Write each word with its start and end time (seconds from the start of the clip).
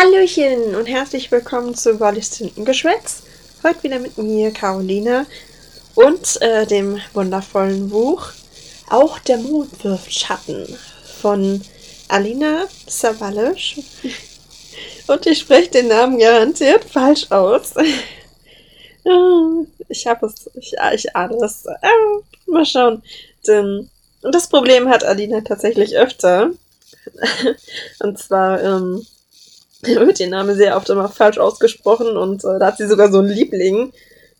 Hallöchen 0.00 0.76
und 0.76 0.86
herzlich 0.86 1.28
willkommen 1.32 1.74
zu 1.74 1.98
Wallis 1.98 2.30
Tintengeschwätz. 2.30 3.24
Heute 3.64 3.82
wieder 3.82 3.98
mit 3.98 4.16
mir, 4.16 4.52
Caroline, 4.52 5.26
und 5.96 6.40
äh, 6.40 6.66
dem 6.66 7.00
wundervollen 7.14 7.88
Buch 7.88 8.28
Auch 8.90 9.18
der 9.18 9.38
Mond 9.38 9.82
wirft 9.82 10.14
Schatten 10.14 10.78
von 11.20 11.60
Alina 12.06 12.68
Savalisch. 12.86 13.80
Und 15.08 15.26
ich 15.26 15.40
spreche 15.40 15.70
den 15.72 15.88
Namen 15.88 16.20
garantiert 16.20 16.84
falsch 16.84 17.26
aus. 17.30 17.74
Ich 19.88 20.06
habe 20.06 20.26
es, 20.26 20.48
ich, 20.54 20.74
ich 20.92 21.16
ahne 21.16 21.38
es. 21.42 21.64
Äh, 21.64 21.88
mal 22.46 22.64
schauen. 22.64 23.02
Denn 23.46 23.90
das 24.22 24.48
Problem 24.48 24.88
hat 24.88 25.02
Alina 25.02 25.40
tatsächlich 25.40 25.96
öfter. 25.96 26.50
Und 28.00 28.18
zwar, 28.18 28.62
ähm, 28.62 29.04
wird 29.82 30.20
ihr 30.20 30.28
Name 30.28 30.54
sehr 30.54 30.76
oft 30.76 30.88
immer 30.90 31.08
falsch 31.08 31.38
ausgesprochen 31.38 32.16
und 32.16 32.44
äh, 32.44 32.58
da 32.58 32.66
hat 32.66 32.78
sie 32.78 32.88
sogar 32.88 33.10
so 33.10 33.18
einen 33.18 33.28
Liebling. 33.28 33.92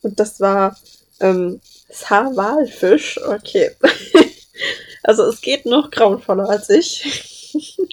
Und 0.03 0.19
das 0.21 0.41
war 0.41 0.77
ähm, 1.21 1.61
Sawalfisch. 1.91 3.21
Okay. 3.23 3.71
also 5.03 5.25
es 5.25 5.41
geht 5.41 5.67
noch 5.67 5.91
grauenvoller 5.91 6.49
als 6.49 6.69
ich. 6.71 7.53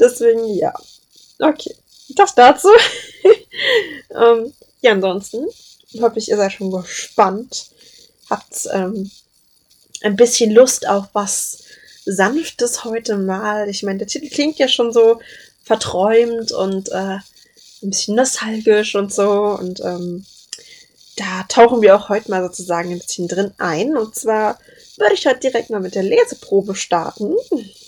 Deswegen 0.00 0.54
ja. 0.54 0.72
Okay. 1.38 1.74
Das 2.10 2.34
dazu. 2.34 2.68
ähm, 4.14 4.52
ja, 4.80 4.92
ansonsten 4.92 5.46
hoffe 6.00 6.18
ich, 6.18 6.28
ihr 6.28 6.36
seid 6.36 6.52
schon 6.52 6.70
gespannt. 6.70 7.66
Habt 8.30 8.68
ähm, 8.72 9.10
ein 10.02 10.16
bisschen 10.16 10.50
Lust 10.52 10.88
auf 10.88 11.06
was 11.12 11.58
Sanftes 12.04 12.84
heute 12.84 13.16
mal. 13.16 13.68
Ich 13.68 13.82
meine, 13.82 13.98
der 13.98 14.08
Titel 14.08 14.28
klingt 14.28 14.58
ja 14.58 14.68
schon 14.68 14.92
so 14.92 15.20
verträumt 15.64 16.52
und 16.52 16.90
äh, 16.90 17.18
ein 17.82 17.90
bisschen 17.90 18.16
nostalgisch 18.16 18.94
und 18.94 19.12
so. 19.12 19.30
Und 19.30 19.80
ähm, 19.80 20.24
da 21.16 21.44
tauchen 21.48 21.82
wir 21.82 21.96
auch 21.96 22.08
heute 22.08 22.30
mal 22.30 22.42
sozusagen 22.42 22.90
ein 22.90 22.98
bisschen 22.98 23.28
drin 23.28 23.52
ein. 23.58 23.96
Und 23.96 24.14
zwar 24.14 24.58
würde 24.96 25.14
ich 25.14 25.26
heute 25.26 25.40
direkt 25.40 25.70
mal 25.70 25.80
mit 25.80 25.94
der 25.94 26.02
Leseprobe 26.02 26.74
starten. 26.74 27.34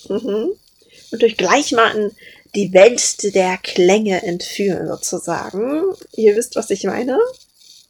und 0.09 1.23
euch 1.23 1.37
gleich 1.37 1.73
mal 1.73 1.97
in 1.97 2.11
die 2.55 2.73
Welt 2.73 3.35
der 3.35 3.59
Klänge 3.59 4.23
entführen, 4.23 4.87
sozusagen. 4.89 5.83
Ihr 6.17 6.37
wisst, 6.37 6.57
was 6.57 6.71
ich 6.71 6.85
meine? 6.85 7.19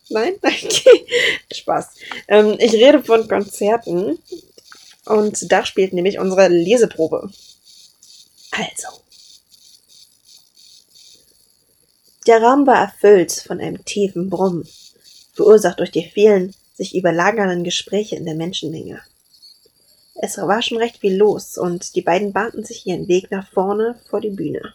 Nein? 0.08 0.34
Okay. 0.42 1.06
Spaß. 1.52 1.86
Ähm, 2.28 2.56
ich 2.58 2.72
rede 2.74 3.02
von 3.02 3.28
Konzerten. 3.28 4.18
Und 5.06 5.52
da 5.52 5.66
spielt 5.66 5.92
nämlich 5.92 6.18
unsere 6.18 6.48
Leseprobe. 6.48 7.30
Also. 8.50 9.03
Der 12.26 12.42
Raum 12.42 12.66
war 12.66 12.80
erfüllt 12.80 13.32
von 13.32 13.60
einem 13.60 13.84
tiefen 13.84 14.30
Brummen, 14.30 14.66
verursacht 15.34 15.80
durch 15.80 15.90
die 15.90 16.08
vielen 16.08 16.54
sich 16.74 16.94
überlagernden 16.94 17.64
Gespräche 17.64 18.16
in 18.16 18.24
der 18.24 18.34
Menschenmenge. 18.34 19.00
Es 20.14 20.38
war 20.38 20.62
schon 20.62 20.78
recht 20.78 20.98
viel 20.98 21.16
los, 21.16 21.58
und 21.58 21.94
die 21.96 22.00
beiden 22.00 22.32
bahnten 22.32 22.64
sich 22.64 22.86
ihren 22.86 23.08
Weg 23.08 23.30
nach 23.30 23.50
vorne 23.50 24.00
vor 24.08 24.20
die 24.20 24.30
Bühne. 24.30 24.72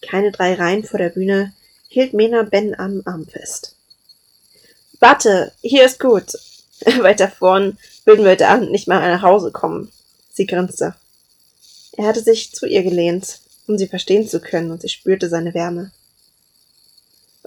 Keine 0.00 0.30
drei 0.30 0.54
Reihen 0.54 0.84
vor 0.84 0.98
der 0.98 1.08
Bühne 1.08 1.52
hielt 1.88 2.12
Mena 2.12 2.44
Ben 2.44 2.78
am 2.78 3.02
Arm 3.04 3.26
fest. 3.26 3.74
Warte, 5.00 5.52
hier 5.60 5.84
ist 5.84 5.98
gut. 5.98 6.34
Weiter 7.00 7.28
vorn 7.28 7.78
würden 8.04 8.24
wir 8.24 8.32
heute 8.32 8.48
Abend 8.48 8.70
nicht 8.70 8.86
mal 8.86 9.00
nach 9.00 9.22
Hause 9.22 9.50
kommen. 9.50 9.90
Sie 10.32 10.46
grinste. 10.46 10.94
Er 11.92 12.06
hatte 12.06 12.22
sich 12.22 12.52
zu 12.52 12.66
ihr 12.66 12.84
gelehnt, 12.84 13.40
um 13.66 13.76
sie 13.76 13.88
verstehen 13.88 14.28
zu 14.28 14.40
können, 14.40 14.70
und 14.70 14.82
sie 14.82 14.88
spürte 14.88 15.28
seine 15.28 15.52
Wärme. 15.54 15.90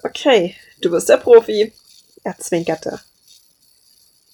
Okay, 0.03 0.55
du 0.81 0.89
bist 0.89 1.09
der 1.09 1.17
Profi. 1.17 1.73
Er 2.23 2.37
zwinkerte. 2.37 2.99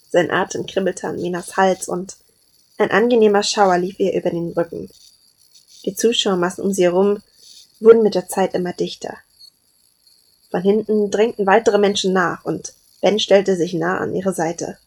Sein 0.10 0.32
Atem 0.32 0.66
kribbelte 0.66 1.08
an 1.08 1.22
Minas 1.22 1.58
Hals 1.58 1.88
und 1.90 2.16
ein 2.78 2.92
angenehmer 2.92 3.44
Schauer 3.44 3.78
lief 3.78 4.00
ihr 4.00 4.14
über 4.14 4.30
den 4.30 4.52
Rücken. 4.54 4.90
Die 5.84 5.96
Zuschauermassen 5.96 6.64
um 6.64 6.74
sie 6.74 6.84
herum 6.84 7.22
wurden 7.80 8.04
mit 8.04 8.16
der 8.16 8.30
Zeit 8.30 8.54
immer 8.54 8.74
dichter. 8.74 9.18
Von 10.52 10.62
hinten 10.62 11.12
drängten 11.12 11.46
weitere 11.46 11.78
Menschen 11.78 12.14
nach 12.14 12.46
und 12.46 12.74
Ben 13.02 13.20
stellte 13.20 13.56
sich 13.56 13.74
nah 13.74 13.98
an 13.98 14.16
ihre 14.16 14.34
Seite. 14.34 14.78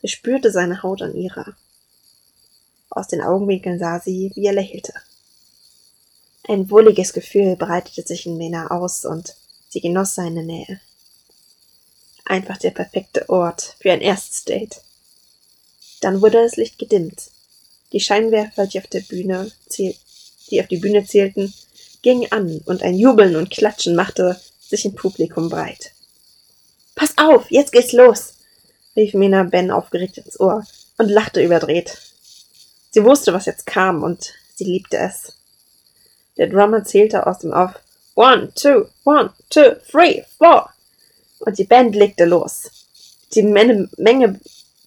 Sie 0.00 0.08
spürte 0.08 0.52
seine 0.52 0.82
Haut 0.82 1.02
an 1.02 1.14
ihrer. 1.14 1.54
Aus 2.90 3.08
den 3.08 3.20
Augenwinkeln 3.20 3.78
sah 3.78 4.00
sie, 4.00 4.30
wie 4.34 4.46
er 4.46 4.52
lächelte. 4.52 4.94
Ein 6.48 6.70
wohliges 6.70 7.12
Gefühl 7.12 7.56
breitete 7.56 8.02
sich 8.02 8.26
in 8.26 8.36
Mena 8.36 8.70
aus 8.70 9.04
und 9.04 9.36
Sie 9.70 9.80
genoss 9.80 10.16
seine 10.16 10.42
Nähe. 10.42 10.80
Einfach 12.24 12.58
der 12.58 12.72
perfekte 12.72 13.28
Ort 13.28 13.76
für 13.80 13.92
ein 13.92 14.00
erstes 14.00 14.44
Date. 14.44 14.82
Dann 16.00 16.20
wurde 16.20 16.42
das 16.42 16.56
Licht 16.56 16.78
gedimmt. 16.78 17.30
Die 17.92 18.00
Scheinwerfer, 18.00 18.66
die 18.66 18.78
auf 18.78 18.86
der 18.88 19.00
Bühne, 19.00 19.50
die 19.76 20.60
auf 20.60 20.66
die 20.66 20.76
Bühne 20.76 21.04
zählten, 21.04 21.52
gingen 22.02 22.30
an 22.32 22.60
und 22.64 22.82
ein 22.82 22.94
Jubeln 22.94 23.36
und 23.36 23.50
Klatschen 23.50 23.94
machte 23.94 24.40
sich 24.60 24.84
im 24.84 24.94
Publikum 24.94 25.48
breit. 25.48 25.92
Pass 26.94 27.16
auf, 27.16 27.50
jetzt 27.50 27.72
geht's 27.72 27.92
los, 27.92 28.34
rief 28.96 29.14
Mena 29.14 29.44
Ben 29.44 29.70
aufgeregt 29.70 30.18
ins 30.18 30.38
Ohr 30.38 30.66
und 30.98 31.08
lachte 31.08 31.42
überdreht. 31.42 31.98
Sie 32.90 33.04
wusste, 33.04 33.32
was 33.32 33.46
jetzt 33.46 33.66
kam 33.66 34.02
und 34.02 34.34
sie 34.54 34.64
liebte 34.64 34.98
es. 34.98 35.34
Der 36.36 36.48
Drummer 36.48 36.84
zählte 36.84 37.26
aus 37.26 37.38
dem 37.38 37.52
Off 37.52 37.74
One, 38.14 38.52
two, 38.54 38.88
one, 39.04 39.30
two, 39.48 39.76
three, 39.90 40.24
four. 40.38 40.70
Und 41.40 41.58
die 41.58 41.64
Band 41.64 41.94
legte 41.94 42.24
los. 42.24 42.70
Die 43.34 43.42
Menge 43.42 44.40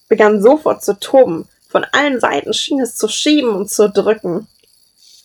begann 0.08 0.42
sofort 0.42 0.84
zu 0.84 1.00
toben. 1.00 1.48
Von 1.70 1.86
allen 1.86 2.20
Seiten 2.20 2.54
schien 2.54 2.80
es 2.82 2.96
zu 2.96 3.08
schieben 3.08 3.56
und 3.56 3.70
zu 3.70 3.90
drücken. 3.90 4.48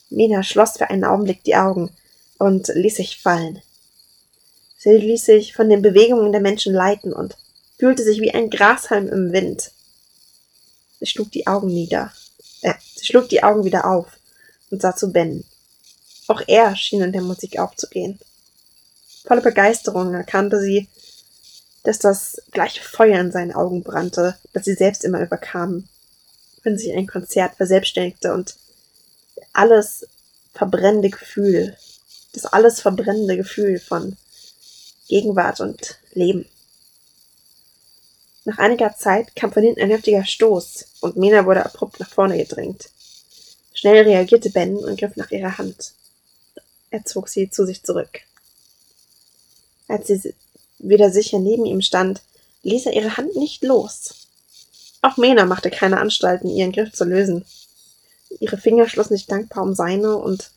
Mina 0.09 0.43
schloss 0.43 0.79
für 0.79 0.89
einen 0.89 1.05
Augenblick 1.05 1.45
die 1.45 1.57
Augen 1.57 1.91
und 2.39 2.69
ließ 2.69 2.97
sich 2.97 3.21
fallen. 3.21 3.61
Sie 4.79 4.97
ließ 4.97 5.25
sich 5.25 5.55
von 5.55 5.69
den 5.69 5.83
Bewegungen 5.83 6.33
der 6.33 6.41
Menschen 6.41 6.73
leiten 6.73 7.13
und 7.13 7.37
fühlte 7.79 8.03
sich 8.05 8.21
wie 8.21 8.33
ein 8.33 8.49
Grashalm 8.49 9.09
im 9.09 9.33
Wind. 9.33 9.73
Sie 11.01 11.07
schlug 11.07 11.31
die 11.33 11.47
Augen 11.47 11.69
nieder. 11.69 12.13
Äh, 12.63 12.75
sie 12.95 13.07
schlug 13.07 13.29
die 13.29 13.43
Augen 13.43 13.65
wieder 13.65 13.87
auf 13.87 14.07
und 14.71 14.81
sah 14.81 14.97
zu 14.97 15.13
Ben. 15.13 15.45
Auch 16.29 16.43
er 16.47 16.77
schien 16.77 17.03
in 17.03 17.13
der 17.13 17.23
Musik 17.23 17.59
aufzugehen. 17.59 18.19
Voller 19.25 19.41
Begeisterung 19.41 20.15
erkannte 20.15 20.61
sie, 20.61 20.89
dass 21.85 21.99
das 21.99 22.43
gleiche 22.53 22.83
Feuer 22.83 23.19
in 23.19 23.33
seinen 23.33 23.53
Augen 23.53 23.83
brannte, 23.83 24.37
das 24.53 24.67
sie 24.67 24.75
selbst 24.75 25.05
immer 25.05 25.21
überkam, 25.23 25.89
wenn 26.63 26.79
sich 26.79 26.93
ein 26.93 27.07
Konzert 27.07 27.57
verselbstständigte 27.57 28.35
und 28.35 28.57
alles 29.55 30.07
verbrennende 30.53 31.09
Gefühl, 31.09 31.77
das 32.35 32.45
alles 32.45 32.81
verbrennende 32.81 33.37
Gefühl 33.37 33.81
von 33.81 34.17
Gegenwart 35.09 35.61
und 35.61 35.99
Leben. 36.13 36.47
Nach 38.45 38.59
einiger 38.59 38.95
Zeit 38.97 39.35
kam 39.35 39.53
von 39.53 39.63
hinten 39.63 39.81
ein 39.81 39.91
heftiger 39.91 40.25
Stoß 40.25 40.85
und 41.01 41.17
Mena 41.17 41.47
wurde 41.47 41.65
abrupt 41.65 42.01
nach 42.01 42.11
vorne 42.11 42.37
gedrängt. 42.37 42.91
Schnell 43.73 44.05
reagierte 44.05 44.51
Ben 44.51 44.77
und 44.77 44.99
griff 44.99 45.17
nach 45.17 45.31
ihrer 45.31 45.57
Hand. 45.57 45.93
Er 46.91 47.05
zog 47.05 47.29
sie 47.29 47.51
zu 47.51 47.67
sich 47.67 47.83
zurück. 47.83 48.21
Als 49.89 50.07
sie 50.07 50.35
wieder 50.79 51.11
sicher 51.11 51.39
neben 51.39 51.65
ihm 51.65 51.83
stand, 51.83 52.23
ließ 52.63 52.87
er 52.87 52.93
ihre 52.93 53.17
Hand 53.17 53.37
nicht 53.37 53.63
los. 53.63 54.27
Auch 55.03 55.17
Mena 55.17 55.45
machte 55.45 55.71
keine 55.71 55.99
Anstalten, 55.99 56.49
ihren 56.49 56.73
Griff 56.73 56.93
zu 56.93 57.05
lösen. 57.05 57.45
Ihre 58.41 58.59
Finger 58.59 58.89
schlossen 58.89 59.17
sich 59.17 59.27
dankbar 59.27 59.63
um 59.63 59.75
seine 59.75 60.17
und 60.17 60.51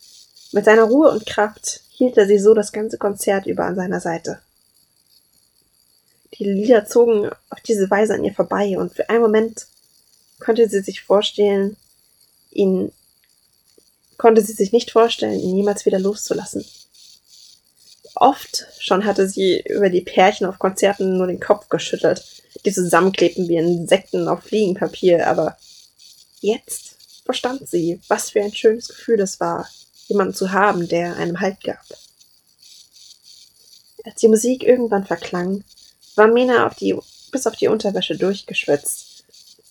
mit 0.52 0.66
seiner 0.66 0.84
Ruhe 0.84 1.10
und 1.12 1.26
Kraft 1.26 1.82
hielt 1.90 2.18
er 2.18 2.28
sie 2.28 2.40
so 2.40 2.54
das 2.54 2.72
ganze 2.72 2.98
Konzert 2.98 3.46
über 3.46 3.66
an 3.66 3.76
seiner 3.76 4.02
Seite. 4.02 4.42
Die 6.34 6.46
Lieder 6.46 6.86
zogen 6.86 7.30
auf 7.50 7.62
diese 7.62 7.90
Weise 7.90 8.16
an 8.16 8.24
ihr 8.24 8.34
vorbei 8.34 8.78
und 8.78 8.94
für 8.94 9.10
einen 9.10 9.22
Moment 9.22 9.68
konnte 10.40 10.68
sie 10.68 10.82
sich 10.82 11.02
vorstellen, 11.02 11.78
ihn 12.52 12.92
konnte 14.22 14.44
sie 14.44 14.54
sich 14.54 14.72
nicht 14.72 14.92
vorstellen, 14.92 15.40
ihn 15.40 15.58
jemals 15.58 15.88
wieder 15.88 15.98
loszulassen. 15.98 16.64
Oft 18.14 18.68
schon 18.78 19.04
hatte 19.04 19.28
sie 19.28 19.64
über 19.68 19.90
die 19.90 20.02
Pärchen 20.02 20.46
auf 20.46 20.60
Konzerten 20.60 21.18
nur 21.18 21.26
den 21.26 21.40
Kopf 21.40 21.70
geschüttelt, 21.70 22.24
die 22.64 22.72
zusammenklebten 22.72 23.48
wie 23.48 23.56
Insekten 23.56 24.28
auf 24.28 24.44
Fliegenpapier, 24.44 25.28
aber 25.28 25.58
jetzt 26.40 26.98
verstand 27.26 27.68
sie, 27.68 28.00
was 28.10 28.30
für 28.30 28.44
ein 28.44 28.54
schönes 28.54 28.90
Gefühl 28.90 29.20
es 29.22 29.40
war, 29.40 29.68
jemanden 30.08 30.36
zu 30.36 30.52
haben, 30.52 30.88
der 30.88 31.16
einem 31.16 31.40
Halt 31.40 31.64
gab. 31.64 31.84
Als 34.06 34.22
die 34.22 34.28
Musik 34.28 34.62
irgendwann 34.62 35.08
verklang, 35.08 35.64
war 36.14 36.28
Mena 36.28 36.68
auf 36.68 36.76
die, 36.76 36.96
bis 37.32 37.48
auf 37.48 37.56
die 37.56 37.70
Unterwäsche 37.70 38.16
durchgeschwitzt. 38.16 39.24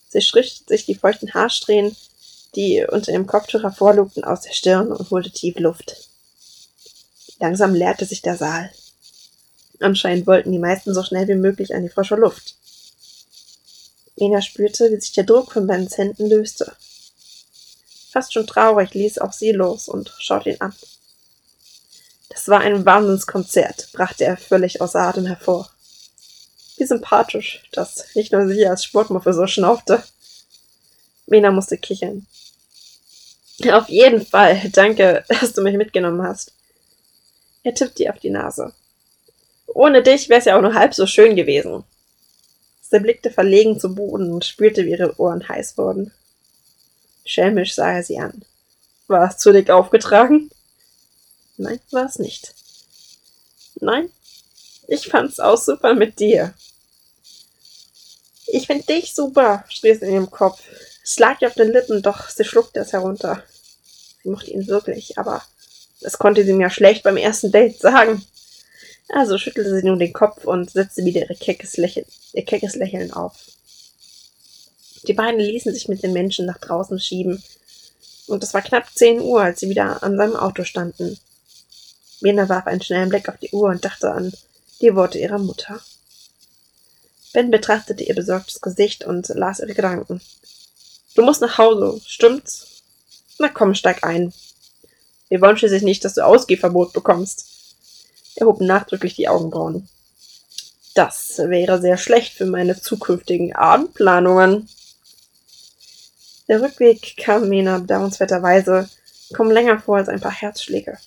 Sie 0.08 0.20
strich 0.20 0.64
sich 0.66 0.86
die 0.86 0.96
feuchten 0.96 1.34
Haarsträhnen 1.34 1.94
die 2.54 2.84
unter 2.88 3.12
dem 3.12 3.26
Kopftuch 3.26 3.62
hervorlugten, 3.62 4.24
aus 4.24 4.42
der 4.42 4.52
Stirn 4.52 4.92
und 4.92 5.10
holte 5.10 5.30
tief 5.30 5.58
Luft. 5.58 6.08
Langsam 7.38 7.74
leerte 7.74 8.04
sich 8.04 8.22
der 8.22 8.36
Saal. 8.36 8.70
Anscheinend 9.80 10.26
wollten 10.26 10.52
die 10.52 10.58
meisten 10.58 10.92
so 10.92 11.02
schnell 11.02 11.26
wie 11.28 11.34
möglich 11.34 11.74
an 11.74 11.82
die 11.82 11.88
frische 11.88 12.16
Luft. 12.16 12.56
Ena 14.16 14.42
spürte, 14.42 14.90
wie 14.90 15.00
sich 15.00 15.12
der 15.12 15.24
Druck 15.24 15.52
von 15.52 15.66
Bens 15.66 15.96
Händen 15.96 16.28
löste. 16.28 16.76
Fast 18.10 18.32
schon 18.32 18.46
traurig 18.46 18.92
ließ 18.92 19.18
auch 19.18 19.32
sie 19.32 19.52
los 19.52 19.88
und 19.88 20.12
schaute 20.18 20.50
ihn 20.50 20.60
an. 20.60 20.74
Das 22.28 22.48
war 22.48 22.60
ein 22.60 22.84
Wahnsinnskonzert, 22.84 23.90
brachte 23.92 24.24
er 24.24 24.36
völlig 24.36 24.80
außer 24.80 25.00
Atem 25.00 25.26
hervor. 25.26 25.70
Wie 26.76 26.86
sympathisch, 26.86 27.68
dass 27.72 28.14
nicht 28.14 28.32
nur 28.32 28.46
sie 28.48 28.66
als 28.66 28.84
Sportmuffel 28.84 29.32
so 29.32 29.46
schnaufte. 29.46 30.02
Mena 31.26 31.50
musste 31.50 31.78
kichern. 31.78 32.26
Auf 33.68 33.88
jeden 33.88 34.24
Fall, 34.24 34.70
danke, 34.72 35.24
dass 35.28 35.52
du 35.52 35.62
mich 35.62 35.76
mitgenommen 35.76 36.22
hast. 36.22 36.52
Er 37.62 37.74
tippte 37.74 38.04
ihr 38.04 38.12
auf 38.12 38.18
die 38.18 38.30
Nase. 38.30 38.72
Ohne 39.66 40.02
dich 40.02 40.28
wär's 40.28 40.46
ja 40.46 40.56
auch 40.56 40.62
nur 40.62 40.74
halb 40.74 40.94
so 40.94 41.06
schön 41.06 41.36
gewesen. 41.36 41.84
Sie 42.80 42.98
blickte 42.98 43.30
verlegen 43.30 43.78
zu 43.78 43.94
Boden 43.94 44.32
und 44.32 44.44
spürte, 44.44 44.84
wie 44.84 44.90
ihre 44.90 45.18
Ohren 45.20 45.48
heiß 45.48 45.78
wurden. 45.78 46.12
Schelmisch 47.24 47.74
sah 47.74 47.92
er 47.92 48.02
sie 48.02 48.18
an. 48.18 48.42
War 49.06 49.28
es 49.28 49.38
zu 49.38 49.52
dick 49.52 49.70
aufgetragen? 49.70 50.50
Nein, 51.56 51.80
war 51.90 52.06
es 52.06 52.18
nicht. 52.18 52.54
Nein, 53.80 54.10
ich 54.88 55.08
fand's 55.08 55.38
auch 55.38 55.58
super 55.58 55.94
mit 55.94 56.18
dir. 56.18 56.54
Ich 58.46 58.66
find 58.66 58.88
dich 58.88 59.14
super, 59.14 59.64
schrie 59.68 59.90
es 59.90 60.02
in 60.02 60.12
ihrem 60.12 60.30
Kopf. 60.30 60.60
Es 61.04 61.18
lag 61.18 61.40
ihr 61.40 61.48
auf 61.48 61.54
den 61.54 61.70
Lippen, 61.70 62.02
doch 62.02 62.28
sie 62.28 62.44
schluckte 62.44 62.80
es 62.80 62.92
herunter. 62.92 63.42
Sie 64.22 64.30
mochte 64.30 64.50
ihn 64.50 64.66
wirklich, 64.66 65.18
aber 65.18 65.42
das 66.00 66.18
konnte 66.18 66.44
sie 66.44 66.52
mir 66.52 66.70
schlecht 66.70 67.02
beim 67.02 67.16
ersten 67.16 67.52
Date 67.52 67.80
sagen. 67.80 68.24
Also 69.08 69.38
schüttelte 69.38 69.74
sie 69.74 69.86
nun 69.86 69.98
den 69.98 70.12
Kopf 70.12 70.44
und 70.44 70.70
setzte 70.70 71.04
wieder 71.04 71.28
ihr 71.28 71.36
keckes, 71.36 71.76
Lächeln, 71.76 72.06
ihr 72.32 72.44
keckes 72.44 72.76
Lächeln 72.76 73.12
auf. 73.12 73.34
Die 75.06 75.14
beiden 75.14 75.40
ließen 75.40 75.72
sich 75.72 75.88
mit 75.88 76.02
den 76.02 76.12
Menschen 76.12 76.46
nach 76.46 76.58
draußen 76.58 77.00
schieben, 77.00 77.42
und 78.26 78.44
es 78.44 78.54
war 78.54 78.62
knapp 78.62 78.86
zehn 78.94 79.20
Uhr, 79.20 79.42
als 79.42 79.60
sie 79.60 79.68
wieder 79.68 80.02
an 80.04 80.16
seinem 80.16 80.36
Auto 80.36 80.62
standen. 80.62 81.18
Lena 82.20 82.48
warf 82.48 82.66
einen 82.66 82.82
schnellen 82.82 83.08
Blick 83.08 83.28
auf 83.28 83.38
die 83.38 83.50
Uhr 83.50 83.70
und 83.70 83.84
dachte 83.84 84.12
an 84.12 84.32
die 84.80 84.94
Worte 84.94 85.18
ihrer 85.18 85.38
Mutter. 85.38 85.80
Ben 87.32 87.50
betrachtete 87.50 88.04
ihr 88.04 88.14
besorgtes 88.14 88.60
Gesicht 88.60 89.04
und 89.04 89.28
las 89.28 89.58
ihre 89.58 89.74
Gedanken. 89.74 90.20
Du 91.16 91.22
musst 91.22 91.40
nach 91.40 91.58
Hause, 91.58 92.00
stimmt's? 92.06 92.69
Na 93.40 93.48
komm, 93.48 93.74
steig 93.74 94.04
ein. 94.04 94.34
Wir 95.30 95.40
wollen 95.40 95.56
schließlich 95.56 95.82
nicht, 95.82 96.04
dass 96.04 96.12
du 96.12 96.26
Ausgehverbot 96.26 96.92
bekommst. 96.92 97.46
Er 98.34 98.46
hob 98.46 98.60
nachdrücklich 98.60 99.14
die 99.14 99.28
Augenbrauen. 99.28 99.88
Das 100.92 101.38
wäre 101.38 101.80
sehr 101.80 101.96
schlecht 101.96 102.34
für 102.34 102.44
meine 102.44 102.78
zukünftigen 102.78 103.56
Abendplanungen. 103.56 104.68
Der 106.48 106.60
Rückweg 106.60 107.16
kam 107.16 107.48
Mena 107.48 107.78
bedauernswerterweise 107.78 108.90
kaum 109.32 109.50
länger 109.50 109.80
vor 109.80 109.96
als 109.96 110.10
ein 110.10 110.20
paar 110.20 110.34
Herzschläge. 110.34 110.98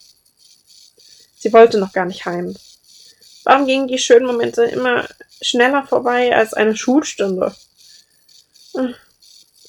Sie 1.37 1.53
wollte 1.53 1.77
noch 1.77 1.93
gar 1.93 2.05
nicht 2.05 2.25
heim. 2.25 2.55
Warum 3.43 3.67
gingen 3.67 3.87
die 3.87 3.99
schönen 3.99 4.25
Momente 4.25 4.63
immer 4.63 5.07
schneller 5.39 5.85
vorbei 5.85 6.35
als 6.35 6.55
eine 6.55 6.75
Schulstunde? 6.75 7.53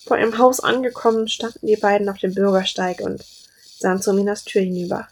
Vor 0.07 0.19
ihrem 0.19 0.39
Haus 0.39 0.61
angekommen, 0.61 1.29
standen 1.29 1.67
die 1.67 1.77
beiden 1.77 2.09
auf 2.09 2.19
dem 2.19 2.35
Bürgersteig 2.35 3.01
und 3.01 3.25
sahen 3.79 4.03
zu 4.03 4.13
Minas 4.13 4.45
Tür 4.45 4.63
hinüber. 4.63 5.09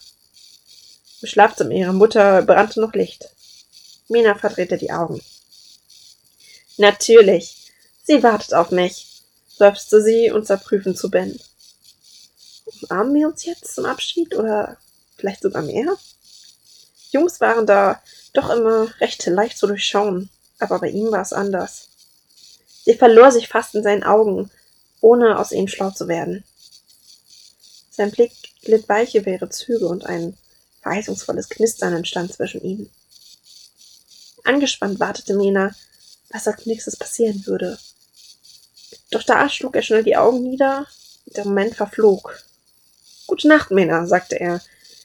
Im 1.22 1.28
Schlafzimmer 1.28 1.72
ihrer 1.72 1.92
Mutter 1.92 2.42
brannte 2.42 2.80
noch 2.80 2.92
Licht. 2.92 3.28
Mina 4.08 4.34
verdrehte 4.34 4.76
die 4.76 4.92
Augen. 4.92 5.22
Natürlich. 6.76 7.72
Sie 8.04 8.22
wartet 8.22 8.54
auf 8.54 8.70
mich, 8.70 9.22
seufzte 9.46 10.02
sie 10.02 10.30
und 10.30 10.46
sah 10.46 10.56
prüfend 10.56 10.98
zu 10.98 11.10
Ben. 11.10 11.38
Umarmen 12.82 13.14
wir 13.14 13.28
uns 13.28 13.44
jetzt 13.44 13.74
zum 13.74 13.86
Abschied 13.86 14.34
oder 14.34 14.76
vielleicht 15.16 15.42
sogar 15.42 15.62
mehr? 15.62 15.96
Jungs 17.12 17.40
waren 17.40 17.66
da 17.66 18.02
doch 18.32 18.50
immer 18.50 18.88
recht 19.00 19.24
leicht 19.26 19.58
zu 19.58 19.66
durchschauen, 19.66 20.30
aber 20.58 20.80
bei 20.80 20.88
ihm 20.88 21.12
war 21.12 21.22
es 21.22 21.32
anders. 21.32 21.88
Sie 22.84 22.94
verlor 22.94 23.30
sich 23.30 23.48
fast 23.48 23.74
in 23.74 23.82
seinen 23.82 24.02
Augen, 24.02 24.50
ohne 25.02 25.38
aus 25.38 25.52
ihnen 25.52 25.68
schlau 25.68 25.90
zu 25.90 26.08
werden. 26.08 26.44
Sein 27.90 28.10
Blick 28.10 28.32
glitt 28.62 28.88
weich 28.88 29.14
über 29.14 29.30
ihre 29.30 29.50
Züge 29.50 29.86
und 29.86 30.06
ein 30.06 30.38
verheißungsvolles 30.80 31.50
Knistern 31.50 31.92
entstand 31.92 32.32
zwischen 32.32 32.62
ihnen. 32.62 32.90
Angespannt 34.44 34.98
wartete 34.98 35.34
Mena, 35.34 35.74
was 36.30 36.48
als 36.48 36.64
nächstes 36.66 36.96
passieren 36.96 37.44
würde. 37.46 37.78
Doch 39.10 39.22
da 39.22 39.48
schlug 39.48 39.76
er 39.76 39.82
schnell 39.82 40.02
die 40.02 40.16
Augen 40.16 40.42
nieder, 40.42 40.86
der 41.26 41.44
Moment 41.44 41.74
verflog. 41.74 42.42
Gute 43.26 43.48
Nacht, 43.48 43.70
Mena, 43.70 44.06
sagte 44.06 44.40
er, 44.40 44.62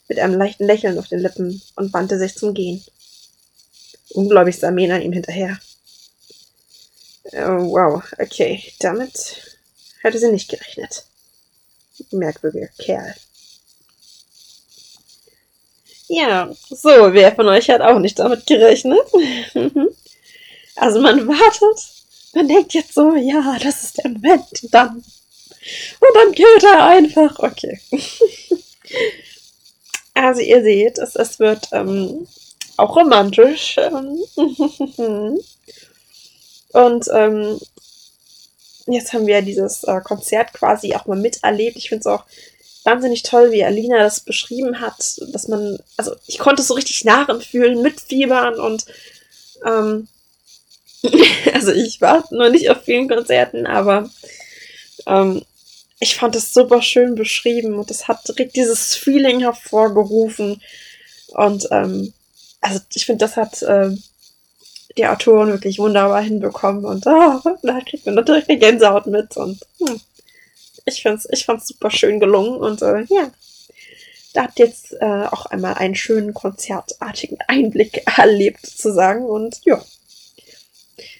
mit 0.08 0.20
einem 0.20 0.38
leichten 0.40 0.66
Lächeln 0.66 0.98
auf 0.98 1.08
den 1.08 1.20
Lippen 1.20 1.62
und 1.76 1.94
wandte 1.94 2.18
sich 2.18 2.36
zum 2.36 2.54
Gehen. 2.54 2.84
Ungläubig 4.12 4.58
sah 4.58 4.72
Mena 4.72 4.98
ihm 5.00 5.12
hinterher. 5.12 5.60
Oh, 7.34 7.72
wow, 7.72 8.04
okay, 8.18 8.64
damit 8.80 9.47
hätte 10.08 10.20
sie 10.20 10.32
nicht 10.32 10.50
gerechnet. 10.50 11.04
Merkwürdiger 12.12 12.70
Kerl. 12.78 13.16
Ja, 16.10 16.50
so, 16.70 16.90
wer 17.14 17.36
von 17.36 17.48
euch 17.48 17.70
hat 17.70 17.82
auch 17.82 18.00
nicht 18.00 18.18
damit 18.18 18.46
gerechnet? 18.46 19.06
also 20.76 21.02
man 21.02 21.28
wartet, 21.28 21.86
man 22.34 22.48
denkt 22.48 22.74
jetzt 22.74 22.94
so, 22.94 23.16
ja, 23.16 23.58
das 23.62 23.84
ist 23.84 23.98
der 23.98 24.12
Moment, 24.12 24.64
und 24.64 24.74
dann. 24.74 24.96
Und 26.00 26.16
dann 26.16 26.32
killt 26.32 26.64
er 26.64 26.86
einfach. 26.86 27.40
Okay. 27.40 27.78
also 30.14 30.40
ihr 30.40 30.64
seht, 30.64 30.98
es, 30.98 31.16
es 31.16 31.40
wird 31.40 31.68
ähm, 31.74 32.26
auch 32.78 32.96
romantisch. 32.96 33.76
Ähm, 33.78 34.24
und 36.72 37.08
ähm, 37.12 37.60
jetzt 38.94 39.14
haben 39.14 39.28
wir 39.28 39.42
dieses 39.42 39.84
äh, 39.84 40.00
Konzert 40.02 40.54
quasi 40.54 40.96
auch 40.96 41.06
mal 41.06 41.18
miterlebt. 41.18 41.78
Ich 41.78 41.90
finde 41.90 42.02
es 42.02 42.08
auch 42.08 42.24
wahnsinnig 42.84 43.24
toll, 43.24 43.52
wie 43.52 43.66
Alina 43.66 43.98
das 43.98 44.22
beschrieben 44.22 44.80
hat, 44.80 45.20
dass 45.34 45.48
man, 45.50 45.78
also 45.98 46.16
ich 46.26 46.40
konnte 46.40 46.62
es 46.62 46.70
so 46.70 46.74
richtig 46.74 47.04
nachempfühlen, 47.04 47.82
mitfiebern 47.82 48.60
und 48.60 48.86
ähm, 49.66 50.08
also 51.54 51.72
ich 51.74 52.00
war 52.00 52.24
noch 52.32 52.50
nicht 52.50 52.70
auf 52.70 52.84
vielen 52.84 53.10
Konzerten, 53.10 53.68
aber 53.68 54.10
ähm, 55.06 55.44
ich 56.00 56.16
fand 56.16 56.36
es 56.36 56.54
super 56.54 56.82
schön 56.82 57.16
beschrieben 57.16 57.74
und 57.74 57.92
es 57.92 58.08
hat 58.08 58.28
direkt 58.28 58.56
dieses 58.56 58.96
Feeling 58.96 59.42
hervorgerufen 59.42 60.62
und 61.30 61.68
ähm, 61.72 62.14
also 62.62 62.80
ich 62.94 63.06
finde, 63.06 63.26
das 63.26 63.36
hat 63.36 63.62
äh, 63.64 63.96
die 64.98 65.08
Autoren 65.08 65.50
wirklich 65.50 65.80
wunderbar 65.80 66.22
hinbekommen 66.22 66.86
und 66.86 67.06
oh, 67.08 67.40
da 67.64 67.80
kriegt 67.82 68.06
man 68.06 68.16
natürlich 68.16 68.50
eine 68.50 68.60
Gänsehaut 68.60 69.08
mit 69.08 69.38
und 69.38 69.60
hm, 69.80 70.00
ich 70.86 71.04
fand's, 71.04 71.28
ich 71.32 71.46
fand's 71.46 71.68
super 71.68 71.92
schön 71.92 72.20
gelungen 72.20 72.60
und 72.60 72.82
äh, 72.82 73.06
ja, 73.10 73.32
da 74.34 74.44
habt 74.44 74.60
ihr 74.60 74.66
jetzt 74.66 74.94
äh, 74.94 75.26
auch 75.32 75.46
einmal 75.48 75.76
einen 75.76 75.96
schönen 75.96 76.34
konzertartigen 76.34 77.38
Einblick 77.48 78.04
erlebt 78.18 78.66
sozusagen 78.66 79.26
und 79.26 79.60
ja. 79.66 79.82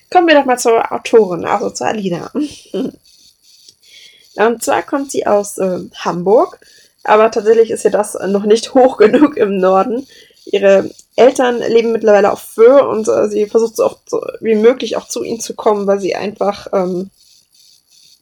Kommen 0.10 0.28
wir 0.28 0.36
doch 0.36 0.46
mal 0.46 0.58
zur 0.58 0.90
Autorin, 0.92 1.44
also 1.44 1.70
zur 1.70 1.88
Alina. 1.88 2.32
und 4.36 4.64
zwar 4.64 4.84
kommt 4.84 5.12
sie 5.12 5.28
aus 5.28 5.58
äh, 5.58 5.80
Hamburg, 5.96 6.60
aber 7.04 7.30
tatsächlich 7.30 7.72
ist 7.72 7.84
ja 7.84 7.90
das 7.90 8.14
noch 8.14 8.46
nicht 8.46 8.74
hoch 8.74 8.98
genug 8.98 9.36
im 9.36 9.58
Norden. 9.58 10.08
Ihre 10.52 10.90
Eltern 11.16 11.60
leben 11.60 11.92
mittlerweile 11.92 12.32
auf 12.32 12.40
Föhr 12.40 12.88
und 12.88 13.08
äh, 13.08 13.28
sie 13.28 13.48
versucht 13.48 13.76
so 13.76 13.86
oft 13.86 14.10
so 14.10 14.22
wie 14.40 14.56
möglich 14.56 14.96
auch 14.98 15.08
zu 15.08 15.24
ihnen 15.24 15.40
zu 15.40 15.56
kommen, 15.56 15.88
weil 15.88 16.00
sie 16.00 16.16
einfach 16.16 16.68
ähm, 16.74 17.10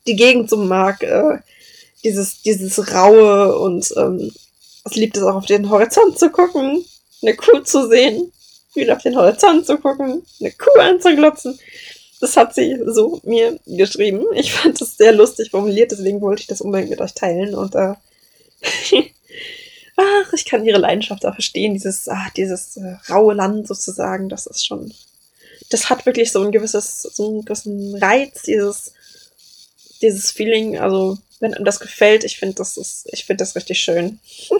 die 0.07 0.15
Gegend 0.15 0.49
so 0.49 0.57
mag. 0.57 1.03
Äh, 1.03 1.39
dieses, 2.05 2.41
dieses 2.43 2.93
Raue 2.93 3.57
und 3.57 3.91
ähm, 3.97 4.31
es 4.85 4.95
liebt 4.95 5.17
es 5.17 5.23
auch 5.23 5.35
auf 5.35 5.47
den 5.47 5.69
Horizont 5.69 6.17
zu 6.17 6.29
gucken, 6.29 6.85
eine 7.21 7.35
Kuh 7.35 7.59
zu 7.59 7.89
sehen, 7.89 8.31
wieder 8.75 8.95
auf 8.95 9.01
den 9.01 9.17
Horizont 9.17 9.65
zu 9.65 9.77
gucken, 9.77 10.23
eine 10.39 10.51
Kuh 10.51 10.79
anzuglotzen. 10.79 11.59
Das 12.21 12.37
hat 12.37 12.53
sie 12.53 12.79
so 12.85 13.19
mir 13.23 13.59
geschrieben. 13.65 14.23
Ich 14.35 14.53
fand 14.53 14.79
es 14.79 14.95
sehr 14.95 15.11
lustig 15.11 15.49
formuliert, 15.49 15.91
deswegen 15.91 16.21
wollte 16.21 16.41
ich 16.41 16.47
das 16.47 16.61
unbedingt 16.61 16.91
mit 16.91 17.01
euch 17.01 17.13
teilen. 17.13 17.55
Und 17.55 17.75
äh, 17.75 17.95
ach, 19.97 20.33
ich 20.33 20.45
kann 20.45 20.65
ihre 20.65 20.79
Leidenschaft 20.79 21.25
auch 21.25 21.33
verstehen, 21.33 21.73
dieses, 21.73 22.07
ach, 22.07 22.29
dieses 22.31 22.77
äh, 22.77 22.97
raue 23.09 23.33
Land 23.33 23.67
sozusagen, 23.67 24.29
das 24.29 24.45
ist 24.45 24.65
schon, 24.65 24.93
das 25.69 25.89
hat 25.89 26.05
wirklich 26.05 26.31
so 26.31 26.41
ein 26.43 26.51
gewisses, 26.51 27.01
so 27.01 27.27
einen 27.29 27.45
gewissen 27.45 27.95
Reiz, 27.95 28.43
dieses 28.43 28.93
dieses 30.01 30.31
Feeling, 30.31 30.77
also 30.77 31.17
wenn 31.39 31.53
einem 31.53 31.65
das 31.65 31.79
gefällt, 31.79 32.23
ich 32.23 32.37
finde 32.37 32.55
das 32.55 32.77
ist, 32.77 33.07
ich 33.11 33.25
finde 33.25 33.41
das 33.41 33.55
richtig 33.55 33.79
schön. 33.79 34.19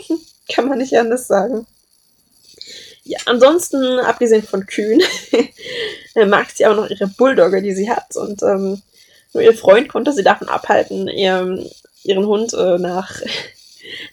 Kann 0.53 0.67
man 0.67 0.77
nicht 0.77 0.97
anders 0.97 1.27
sagen. 1.27 1.65
ja, 3.03 3.19
ansonsten, 3.25 3.99
abgesehen 3.99 4.43
von 4.43 4.65
Kühen, 4.65 5.01
mag 6.27 6.51
sie 6.51 6.65
auch 6.65 6.75
noch 6.75 6.89
ihre 6.89 7.07
Bulldogge, 7.07 7.61
die 7.61 7.73
sie 7.73 7.89
hat. 7.89 8.15
Und 8.15 8.43
ähm, 8.43 8.81
nur 9.33 9.43
ihr 9.43 9.53
Freund 9.53 9.89
konnte 9.89 10.13
sie 10.13 10.23
davon 10.23 10.49
abhalten, 10.49 11.07
ihr, 11.07 11.65
ihren 12.03 12.25
Hund 12.25 12.53
äh, 12.53 12.77
nach, 12.77 13.21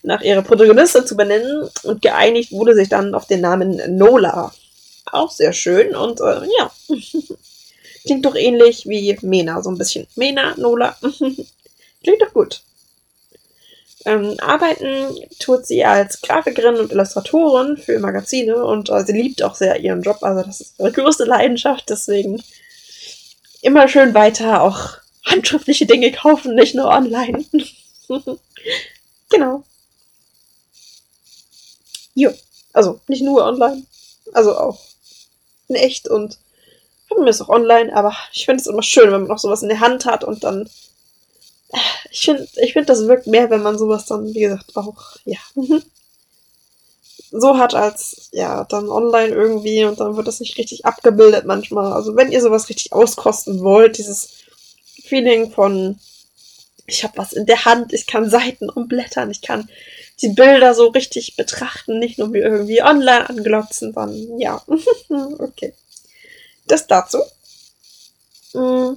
nach 0.02 0.22
ihrer 0.22 0.42
Protagonistin 0.42 1.06
zu 1.06 1.16
benennen. 1.16 1.68
Und 1.82 2.02
geeinigt 2.02 2.52
wurde 2.52 2.74
sich 2.74 2.88
dann 2.88 3.14
auf 3.14 3.26
den 3.26 3.40
Namen 3.40 3.96
Nola. 3.96 4.52
Auch 5.06 5.30
sehr 5.30 5.52
schön 5.52 5.94
und 5.94 6.20
äh, 6.20 6.46
ja. 6.58 6.70
Klingt 8.04 8.24
doch 8.24 8.34
ähnlich 8.34 8.88
wie 8.88 9.16
Mena, 9.22 9.62
so 9.62 9.70
ein 9.70 9.78
bisschen. 9.78 10.06
Mena, 10.16 10.54
Nola. 10.56 10.96
Klingt 12.02 12.22
doch 12.22 12.32
gut. 12.32 12.62
Ähm, 14.04 14.36
arbeiten 14.40 15.14
tut 15.38 15.66
sie 15.66 15.84
als 15.84 16.20
Grafikerin 16.22 16.76
und 16.76 16.90
Illustratorin 16.90 17.76
für 17.76 18.00
Magazine 18.00 18.64
und 18.64 18.90
äh, 18.90 19.04
sie 19.04 19.12
liebt 19.12 19.42
auch 19.44 19.54
sehr 19.54 19.78
ihren 19.78 20.02
Job. 20.02 20.18
Also 20.22 20.42
das 20.42 20.60
ist 20.60 20.74
ihre 20.80 20.90
größte 20.90 21.24
Leidenschaft, 21.24 21.88
deswegen 21.88 22.42
immer 23.60 23.86
schön 23.86 24.12
weiter 24.12 24.62
auch 24.62 24.96
handschriftliche 25.24 25.86
Dinge 25.86 26.10
kaufen, 26.10 26.54
nicht 26.56 26.74
nur 26.74 26.88
online. 26.88 27.44
genau. 29.32 29.64
Jo. 32.14 32.30
Also 32.72 33.00
nicht 33.08 33.22
nur 33.22 33.44
online, 33.44 33.84
also 34.32 34.56
auch 34.56 34.78
in 35.68 35.74
echt 35.74 36.08
und 36.08 36.38
mir 37.18 37.28
ist 37.28 37.42
auch 37.42 37.50
online, 37.50 37.94
aber 37.94 38.14
ich 38.32 38.46
finde 38.46 38.62
es 38.62 38.66
immer 38.66 38.82
schön, 38.82 39.12
wenn 39.12 39.22
man 39.22 39.28
noch 39.28 39.38
sowas 39.38 39.62
in 39.62 39.68
der 39.68 39.80
Hand 39.80 40.06
hat 40.06 40.24
und 40.24 40.44
dann 40.44 40.70
ich 42.10 42.20
finde, 42.20 42.46
ich 42.56 42.74
find, 42.74 42.88
das 42.88 43.06
wirkt 43.06 43.26
mehr, 43.26 43.50
wenn 43.50 43.62
man 43.62 43.78
sowas 43.78 44.06
dann, 44.06 44.34
wie 44.34 44.40
gesagt, 44.40 44.76
auch, 44.76 45.16
ja, 45.24 45.38
so 47.30 47.56
hat 47.56 47.74
als, 47.74 48.28
ja, 48.32 48.64
dann 48.64 48.90
online 48.90 49.34
irgendwie 49.34 49.84
und 49.84 49.98
dann 50.00 50.16
wird 50.16 50.28
das 50.28 50.40
nicht 50.40 50.58
richtig 50.58 50.84
abgebildet 50.84 51.46
manchmal. 51.46 51.92
Also 51.92 52.14
wenn 52.14 52.30
ihr 52.30 52.42
sowas 52.42 52.68
richtig 52.68 52.92
auskosten 52.92 53.62
wollt, 53.62 53.96
dieses 53.96 54.28
Feeling 55.04 55.50
von, 55.50 55.98
ich 56.86 57.04
habe 57.04 57.16
was 57.16 57.32
in 57.32 57.46
der 57.46 57.64
Hand, 57.64 57.92
ich 57.92 58.06
kann 58.06 58.28
Seiten 58.28 58.68
umblättern, 58.68 59.30
ich 59.30 59.42
kann 59.42 59.68
die 60.20 60.28
Bilder 60.28 60.74
so 60.74 60.88
richtig 60.88 61.36
betrachten, 61.36 61.98
nicht 61.98 62.18
nur 62.18 62.32
wie 62.32 62.38
irgendwie 62.38 62.82
online 62.82 63.28
anglotzen, 63.28 63.92
dann 63.92 64.38
ja, 64.38 64.62
okay. 65.38 65.74
Das 66.66 66.86
dazu. 66.86 67.18
Mm. 68.52 68.92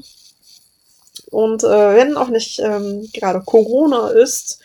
Und 1.32 1.64
äh, 1.64 1.96
wenn 1.96 2.18
auch 2.18 2.30
nicht 2.30 2.60
ähm, 2.60 3.10
gerade 3.12 3.42
Corona 3.42 4.10
ist, 4.10 4.60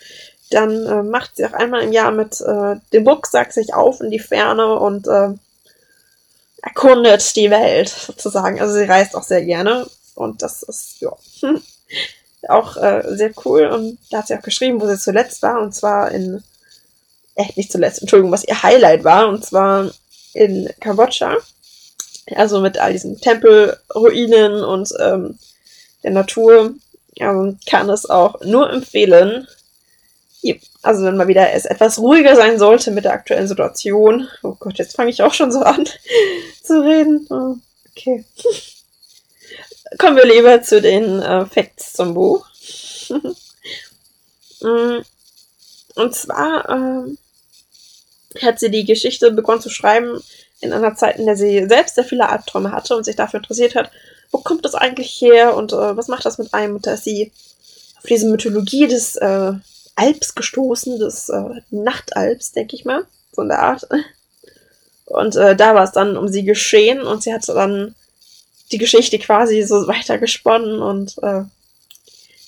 dann 0.51 0.85
äh, 0.85 1.03
macht 1.03 1.35
sie 1.35 1.45
auch 1.45 1.53
einmal 1.53 1.81
im 1.81 1.91
Jahr 1.91 2.11
mit 2.11 2.39
äh, 2.41 2.75
dem 2.93 3.07
Rucksack 3.07 3.51
sich 3.51 3.73
auf 3.73 4.01
in 4.01 4.11
die 4.11 4.19
Ferne 4.19 4.77
und 4.77 5.07
äh, 5.07 5.29
erkundet 6.61 7.35
die 7.35 7.49
Welt 7.49 7.89
sozusagen. 7.89 8.61
Also 8.61 8.75
sie 8.75 8.83
reist 8.83 9.15
auch 9.15 9.23
sehr 9.23 9.43
gerne 9.43 9.87
und 10.15 10.41
das 10.41 10.63
ist 10.63 11.01
ja 11.01 11.11
auch 12.49 12.77
äh, 12.77 13.03
sehr 13.09 13.31
cool. 13.45 13.67
Und 13.67 13.97
da 14.09 14.19
hat 14.19 14.27
sie 14.27 14.35
auch 14.35 14.41
geschrieben, 14.41 14.81
wo 14.81 14.87
sie 14.87 14.97
zuletzt 14.97 15.41
war 15.41 15.61
und 15.61 15.73
zwar 15.73 16.11
in, 16.11 16.43
äh, 17.35 17.45
nicht 17.55 17.71
zuletzt, 17.71 18.01
Entschuldigung, 18.01 18.31
was 18.31 18.43
ihr 18.43 18.61
Highlight 18.61 19.03
war 19.03 19.29
und 19.29 19.45
zwar 19.45 19.91
in 20.33 20.69
Kambodscha. 20.79 21.37
Also 22.35 22.61
mit 22.61 22.77
all 22.77 22.93
diesen 22.93 23.19
Tempelruinen 23.19 24.63
und 24.63 24.89
ähm, 24.99 25.37
der 26.03 26.11
Natur 26.11 26.73
ähm, 27.17 27.59
kann 27.69 27.89
es 27.89 28.09
auch 28.09 28.39
nur 28.41 28.69
empfehlen. 28.71 29.47
Also 30.81 31.05
wenn 31.05 31.17
mal 31.17 31.27
wieder 31.27 31.51
es 31.51 31.65
etwas 31.65 31.99
ruhiger 31.99 32.35
sein 32.35 32.57
sollte 32.57 32.91
mit 32.91 33.05
der 33.05 33.13
aktuellen 33.13 33.47
Situation. 33.47 34.27
Oh 34.41 34.55
Gott, 34.57 34.77
jetzt 34.79 34.95
fange 34.95 35.11
ich 35.11 35.21
auch 35.21 35.33
schon 35.33 35.51
so 35.51 35.59
an 35.59 35.85
zu 36.63 36.81
reden. 36.81 37.27
Oh, 37.29 37.55
okay. 37.91 38.23
Kommen 39.97 40.17
wir 40.17 40.25
lieber 40.25 40.61
zu 40.61 40.81
den 40.81 41.21
äh, 41.21 41.45
Facts 41.45 41.93
zum 41.93 42.13
Buch. 42.13 42.45
Mm, 44.63 45.01
und 45.95 46.13
zwar 46.13 46.69
ähm, 46.69 47.17
hat 48.43 48.59
sie 48.59 48.69
die 48.69 48.85
Geschichte 48.85 49.31
begonnen 49.31 49.59
zu 49.59 49.71
schreiben 49.71 50.21
in 50.59 50.71
einer 50.71 50.95
Zeit, 50.95 51.17
in 51.17 51.25
der 51.25 51.35
sie 51.35 51.67
selbst 51.67 51.95
sehr 51.95 52.03
viele 52.03 52.29
Albträume 52.29 52.71
hatte 52.71 52.95
und 52.95 53.03
sich 53.03 53.15
dafür 53.15 53.39
interessiert 53.39 53.73
hat, 53.73 53.89
wo 54.31 54.37
kommt 54.37 54.63
das 54.63 54.75
eigentlich 54.75 55.19
her 55.19 55.55
und 55.55 55.73
äh, 55.73 55.97
was 55.97 56.07
macht 56.07 56.25
das 56.25 56.37
mit 56.37 56.53
einem? 56.53 56.75
Und 56.75 56.85
da 56.85 56.93
ist 56.93 57.03
sie 57.03 57.31
auf 57.97 58.03
diese 58.07 58.29
Mythologie 58.29 58.87
des 58.87 59.15
äh, 59.15 59.53
Alps 59.95 60.35
gestoßen, 60.35 60.99
des 60.99 61.29
äh, 61.29 61.61
Nachtalps, 61.71 62.51
denke 62.51 62.75
ich 62.75 62.85
mal, 62.85 63.05
so 63.33 63.41
in 63.41 63.49
der 63.49 63.63
Art. 63.63 63.87
Und 65.05 65.35
äh, 65.35 65.55
da 65.55 65.75
war 65.75 65.83
es 65.83 65.91
dann 65.91 66.17
um 66.17 66.27
sie 66.27 66.43
geschehen 66.43 67.01
und 67.01 67.23
sie 67.23 67.33
hat 67.33 67.47
dann 67.49 67.95
die 68.71 68.77
Geschichte 68.77 69.19
quasi 69.19 69.63
so 69.63 69.87
weitergesponnen 69.87 70.81
und 70.81 71.17
äh, 71.21 71.43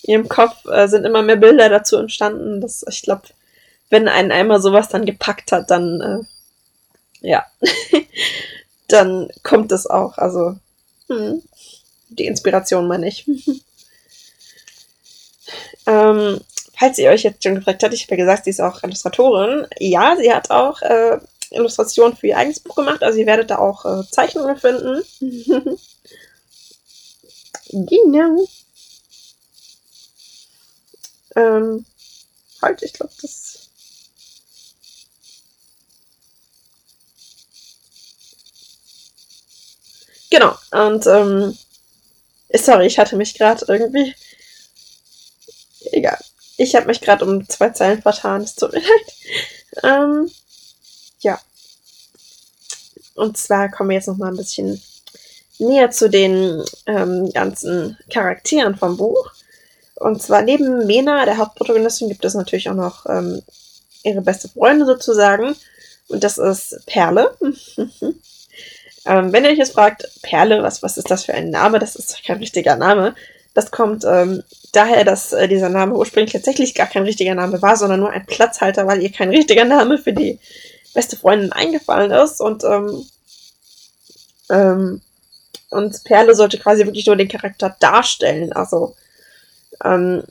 in 0.02 0.12
ihrem 0.12 0.28
Kopf 0.28 0.66
äh, 0.66 0.86
sind 0.88 1.04
immer 1.04 1.22
mehr 1.22 1.36
Bilder 1.36 1.68
dazu 1.68 1.96
entstanden. 1.96 2.60
Dass, 2.60 2.84
ich 2.88 3.02
glaube, 3.02 3.22
wenn 3.90 4.08
einen 4.08 4.32
einmal 4.32 4.60
sowas 4.60 4.88
dann 4.88 5.06
gepackt 5.06 5.52
hat, 5.52 5.70
dann 5.70 6.00
äh, 6.00 7.28
ja, 7.28 7.46
dann 8.88 9.28
kommt 9.42 9.72
es 9.72 9.86
auch. 9.86 10.18
Also 10.18 10.56
hm 11.08 11.42
die 12.14 12.26
Inspiration 12.26 12.86
meine 12.86 13.08
ich. 13.08 13.26
ähm, 15.86 16.40
falls 16.78 16.98
ihr 16.98 17.10
euch 17.10 17.22
jetzt 17.22 17.42
schon 17.42 17.56
gefragt 17.56 17.82
habt, 17.82 17.94
ich 17.94 18.02
habe 18.04 18.12
ja 18.12 18.24
gesagt, 18.24 18.44
sie 18.44 18.50
ist 18.50 18.60
auch 18.60 18.82
Illustratorin. 18.82 19.66
Ja, 19.78 20.16
sie 20.16 20.32
hat 20.32 20.50
auch 20.50 20.80
äh, 20.82 21.18
Illustrationen 21.50 22.16
für 22.16 22.28
ihr 22.28 22.38
eigenes 22.38 22.60
Buch 22.60 22.74
gemacht, 22.74 23.02
also 23.02 23.18
ihr 23.18 23.26
werdet 23.26 23.50
da 23.50 23.58
auch 23.58 23.84
äh, 23.84 24.02
Zeichnungen 24.10 24.56
finden. 24.56 25.02
genau. 27.74 28.46
Ähm, 31.36 31.84
halt, 32.62 32.82
ich 32.82 32.92
glaube, 32.92 33.12
das. 33.20 33.68
Genau, 40.30 40.56
und 40.72 41.06
ähm, 41.06 41.56
Sorry, 42.56 42.86
ich 42.86 42.98
hatte 42.98 43.16
mich 43.16 43.34
gerade 43.34 43.64
irgendwie. 43.68 44.14
Egal. 45.90 46.18
Ich 46.56 46.76
habe 46.76 46.86
mich 46.86 47.00
gerade 47.00 47.24
um 47.24 47.48
zwei 47.48 47.70
Zeilen 47.70 48.00
vertan. 48.00 48.42
Es 48.42 48.54
tut 48.54 48.72
mir 48.72 48.80
leid. 49.82 49.82
Ähm, 49.82 50.30
ja. 51.20 51.40
Und 53.14 53.36
zwar 53.36 53.70
kommen 53.70 53.90
wir 53.90 53.96
jetzt 53.96 54.06
noch 54.06 54.16
mal 54.16 54.28
ein 54.28 54.36
bisschen 54.36 54.80
näher 55.58 55.90
zu 55.90 56.08
den 56.08 56.62
ähm, 56.86 57.30
ganzen 57.32 57.96
Charakteren 58.12 58.76
vom 58.76 58.96
Buch. 58.96 59.32
Und 59.96 60.22
zwar 60.22 60.42
neben 60.42 60.86
Mena, 60.86 61.24
der 61.24 61.38
Hauptprotagonistin, 61.38 62.08
gibt 62.08 62.24
es 62.24 62.34
natürlich 62.34 62.68
auch 62.68 62.74
noch 62.74 63.06
ähm, 63.06 63.42
ihre 64.02 64.20
beste 64.20 64.48
Freundin 64.48 64.86
sozusagen. 64.86 65.54
Und 66.08 66.24
das 66.24 66.38
ist 66.38 66.80
Perle. 66.86 67.36
Ähm, 69.06 69.32
wenn 69.32 69.44
ihr 69.44 69.50
euch 69.50 69.58
jetzt 69.58 69.74
fragt, 69.74 70.08
Perle, 70.22 70.62
was, 70.62 70.82
was 70.82 70.96
ist 70.96 71.10
das 71.10 71.24
für 71.24 71.34
ein 71.34 71.50
Name? 71.50 71.78
Das 71.78 71.94
ist 71.94 72.24
kein 72.24 72.38
richtiger 72.38 72.76
Name. 72.76 73.14
Das 73.52 73.70
kommt 73.70 74.04
ähm, 74.04 74.42
daher, 74.72 75.04
dass 75.04 75.32
äh, 75.32 75.46
dieser 75.46 75.68
Name 75.68 75.94
ursprünglich 75.94 76.32
tatsächlich 76.32 76.74
gar 76.74 76.86
kein 76.86 77.04
richtiger 77.04 77.34
Name 77.34 77.60
war, 77.60 77.76
sondern 77.76 78.00
nur 78.00 78.10
ein 78.10 78.26
Platzhalter, 78.26 78.86
weil 78.86 79.02
ihr 79.02 79.12
kein 79.12 79.28
richtiger 79.28 79.64
Name 79.64 79.98
für 79.98 80.12
die 80.12 80.38
beste 80.94 81.16
Freundin 81.16 81.52
eingefallen 81.52 82.10
ist. 82.12 82.40
Und, 82.40 82.64
ähm, 82.64 83.04
ähm, 84.50 85.02
und 85.74 86.04
Perle 86.04 86.34
sollte 86.34 86.58
quasi 86.58 86.84
wirklich 86.84 87.06
nur 87.06 87.16
den 87.16 87.28
Charakter 87.28 87.76
darstellen. 87.80 88.52
Also 88.52 88.94
ähm, 89.82 90.22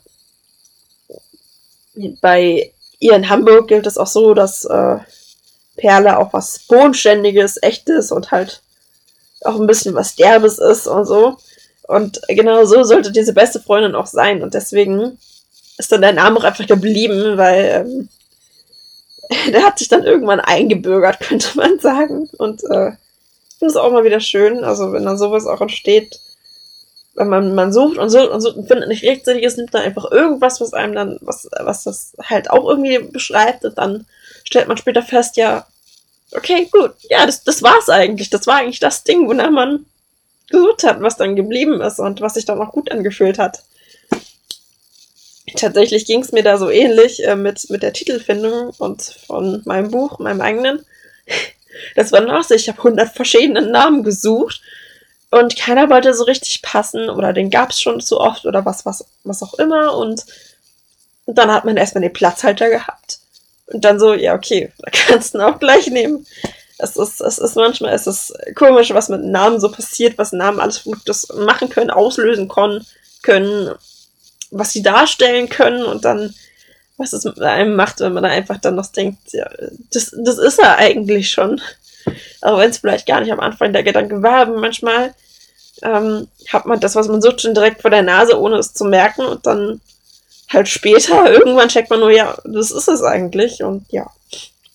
bei 2.20 2.72
ihr 2.98 3.14
in 3.14 3.28
Hamburg 3.28 3.68
gilt 3.68 3.86
es 3.86 3.98
auch 3.98 4.06
so, 4.06 4.34
dass 4.34 4.64
äh, 4.64 4.96
Perle 5.76 6.18
auch 6.18 6.32
was 6.32 6.60
Bodenständiges, 6.60 7.62
Echtes 7.62 8.10
und 8.10 8.30
halt 8.30 8.62
auch 9.42 9.60
ein 9.60 9.66
bisschen 9.66 9.94
was 9.94 10.16
Derbes 10.16 10.58
ist 10.58 10.86
und 10.86 11.06
so. 11.06 11.36
Und 11.86 12.20
genau 12.28 12.64
so 12.64 12.82
sollte 12.84 13.12
diese 13.12 13.34
beste 13.34 13.60
Freundin 13.60 13.94
auch 13.94 14.06
sein. 14.06 14.42
Und 14.42 14.54
deswegen 14.54 15.18
ist 15.76 15.92
dann 15.92 16.00
der 16.00 16.12
Name 16.12 16.38
auch 16.38 16.44
einfach 16.44 16.66
geblieben, 16.66 17.36
weil 17.36 17.86
ähm, 17.86 18.08
der 19.52 19.64
hat 19.64 19.78
sich 19.78 19.88
dann 19.88 20.04
irgendwann 20.04 20.40
eingebürgert, 20.40 21.20
könnte 21.20 21.56
man 21.56 21.78
sagen. 21.80 22.28
Und 22.38 22.62
äh, 22.70 22.92
finde 23.64 23.70
es 23.70 23.76
auch 23.76 23.92
mal 23.92 24.04
wieder 24.04 24.20
schön, 24.20 24.62
also 24.62 24.92
wenn 24.92 25.04
dann 25.04 25.16
sowas 25.16 25.46
auch 25.46 25.62
entsteht, 25.62 26.20
wenn 27.14 27.28
man, 27.28 27.54
man 27.54 27.72
sucht 27.72 27.96
und 27.96 28.10
sucht 28.10 28.28
und 28.28 28.42
sucht 28.42 28.56
und 28.56 28.68
findet 28.68 28.88
nicht 28.88 29.04
rechtzeitig 29.04 29.42
ist, 29.42 29.56
nimmt 29.56 29.72
dann 29.72 29.82
einfach 29.82 30.10
irgendwas, 30.10 30.60
was 30.60 30.74
einem 30.74 30.94
dann, 30.94 31.18
was, 31.22 31.48
was 31.60 31.84
das 31.84 32.12
halt 32.22 32.50
auch 32.50 32.68
irgendwie 32.68 32.98
beschreibt 32.98 33.64
und 33.64 33.78
dann 33.78 34.06
stellt 34.44 34.68
man 34.68 34.76
später 34.76 35.02
fest, 35.02 35.38
ja, 35.38 35.66
okay, 36.32 36.68
gut, 36.70 36.92
ja, 37.08 37.24
das, 37.24 37.42
das 37.44 37.62
war's 37.62 37.88
eigentlich. 37.88 38.28
Das 38.28 38.46
war 38.46 38.56
eigentlich 38.56 38.80
das 38.80 39.04
Ding, 39.04 39.28
wonach 39.28 39.50
man 39.50 39.86
gesucht 40.50 40.84
hat, 40.84 41.00
was 41.00 41.16
dann 41.16 41.36
geblieben 41.36 41.80
ist 41.80 42.00
und 42.00 42.20
was 42.20 42.34
sich 42.34 42.44
dann 42.44 42.60
auch 42.60 42.72
gut 42.72 42.90
angefühlt 42.90 43.38
hat. 43.38 43.62
Tatsächlich 45.56 46.04
ging 46.04 46.20
es 46.20 46.32
mir 46.32 46.42
da 46.42 46.58
so 46.58 46.68
ähnlich 46.68 47.24
äh, 47.26 47.36
mit, 47.36 47.70
mit 47.70 47.82
der 47.82 47.92
Titelfindung 47.92 48.74
und 48.78 49.02
von 49.26 49.62
meinem 49.64 49.90
Buch, 49.90 50.18
meinem 50.18 50.40
eigenen. 50.42 50.84
Das 51.94 52.12
war 52.12 52.20
noch 52.20 52.42
so, 52.42 52.54
ich 52.54 52.68
habe 52.68 52.82
hundert 52.82 53.14
verschiedene 53.14 53.62
Namen 53.62 54.02
gesucht 54.02 54.60
und 55.30 55.56
keiner 55.56 55.90
wollte 55.90 56.14
so 56.14 56.24
richtig 56.24 56.62
passen 56.62 57.10
oder 57.10 57.32
den 57.32 57.50
gab 57.50 57.70
es 57.70 57.80
schon 57.80 58.00
zu 58.00 58.20
oft 58.20 58.46
oder 58.46 58.64
was, 58.64 58.86
was, 58.86 59.04
was 59.24 59.42
auch 59.42 59.54
immer 59.54 59.96
und, 59.96 60.24
dann 61.26 61.50
hat 61.50 61.64
man 61.64 61.76
erstmal 61.76 62.02
den 62.02 62.12
Platzhalter 62.12 62.68
gehabt 62.68 63.18
und 63.66 63.84
dann 63.84 63.98
so, 63.98 64.14
ja, 64.14 64.34
okay, 64.34 64.72
da 64.78 64.90
kannst 64.90 65.34
du 65.34 65.38
ihn 65.38 65.44
auch 65.44 65.58
gleich 65.58 65.88
nehmen. 65.88 66.26
Es 66.78 66.96
ist, 66.96 67.20
es 67.20 67.38
ist 67.38 67.56
manchmal, 67.56 67.94
es 67.94 68.06
ist 68.06 68.34
komisch, 68.56 68.92
was 68.92 69.08
mit 69.08 69.22
Namen 69.22 69.60
so 69.60 69.70
passiert, 69.70 70.18
was 70.18 70.32
Namen 70.32 70.60
alles 70.60 70.78
Verrücktes 70.78 71.28
machen 71.34 71.68
können, 71.68 71.90
auslösen 71.90 72.48
können, 72.48 72.84
können, 73.22 73.74
was 74.50 74.72
sie 74.72 74.82
darstellen 74.82 75.48
können 75.48 75.84
und 75.84 76.04
dann 76.04 76.34
was 76.96 77.12
es 77.12 77.24
mit 77.24 77.40
einem 77.40 77.74
macht, 77.76 78.00
wenn 78.00 78.12
man 78.12 78.22
da 78.22 78.28
einfach 78.28 78.58
dann 78.58 78.76
noch 78.76 78.86
denkt, 78.86 79.32
ja, 79.32 79.48
das, 79.92 80.14
das 80.24 80.38
ist 80.38 80.58
er 80.58 80.76
eigentlich 80.78 81.30
schon. 81.30 81.60
Auch 82.40 82.58
wenn 82.58 82.70
es 82.70 82.78
vielleicht 82.78 83.06
gar 83.06 83.20
nicht 83.20 83.32
am 83.32 83.40
Anfang 83.40 83.72
der 83.72 83.82
Gedanke 83.82 84.22
war, 84.22 84.42
aber 84.42 84.58
manchmal 84.58 85.14
ähm, 85.82 86.28
hat 86.48 86.66
man 86.66 86.80
das, 86.80 86.94
was 86.94 87.08
man 87.08 87.22
sucht, 87.22 87.40
schon 87.40 87.54
direkt 87.54 87.82
vor 87.82 87.90
der 87.90 88.02
Nase, 88.02 88.38
ohne 88.38 88.58
es 88.58 88.74
zu 88.74 88.84
merken 88.84 89.24
und 89.26 89.46
dann 89.46 89.80
halt 90.52 90.68
später, 90.68 91.32
irgendwann 91.32 91.68
checkt 91.68 91.90
man 91.90 92.00
nur, 92.00 92.10
ja, 92.10 92.36
das 92.44 92.70
ist 92.70 92.88
es 92.88 93.02
eigentlich 93.02 93.62
und 93.62 93.86
ja, 93.90 94.10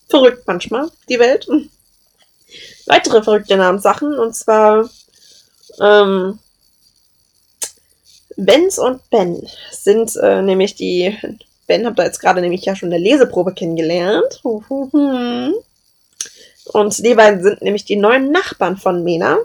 verrückt 0.09 0.43
manchmal, 0.47 0.89
die 1.07 1.19
Welt. 1.19 1.47
Weitere 2.87 3.21
verrückte 3.21 3.55
Namenssachen 3.55 4.17
und 4.17 4.35
zwar 4.35 4.89
ähm, 5.79 6.39
Benz 8.35 8.77
und 8.77 9.07
Ben 9.09 9.47
sind 9.71 10.15
äh, 10.15 10.41
nämlich 10.41 10.75
die 10.75 11.15
Ben 11.69 11.85
habt 11.85 11.99
ihr 11.99 12.05
jetzt 12.05 12.19
gerade 12.19 12.41
nämlich 12.41 12.65
ja 12.65 12.75
schon 12.75 12.91
eine 12.91 13.01
Leseprobe 13.01 13.53
kennengelernt. 13.53 14.41
Und 16.65 16.97
die 16.97 17.13
beiden 17.13 17.43
sind 17.43 17.61
nämlich 17.61 17.85
die 17.85 17.95
neuen 17.95 18.31
Nachbarn 18.31 18.75
von 18.75 19.03
Mena. 19.03 19.37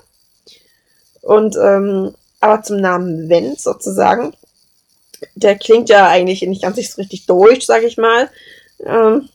Und 1.20 1.54
ähm, 1.56 2.14
aber 2.40 2.62
zum 2.62 2.78
Namen 2.78 3.28
Wenz 3.28 3.62
sozusagen. 3.62 4.34
Der 5.34 5.58
klingt 5.58 5.90
ja 5.90 6.08
eigentlich 6.08 6.40
nicht 6.42 6.62
ganz 6.62 6.76
so 6.76 7.00
richtig 7.00 7.26
deutsch, 7.26 7.66
sag 7.66 7.82
ich 7.82 7.98
mal. 7.98 8.30
Ähm, 8.84 9.28